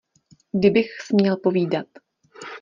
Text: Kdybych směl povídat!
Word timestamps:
Kdybych 0.53 1.01
směl 1.01 1.37
povídat! 1.37 1.87